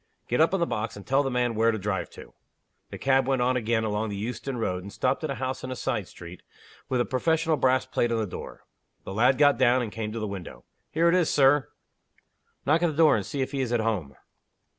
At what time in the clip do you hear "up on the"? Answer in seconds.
0.41-0.65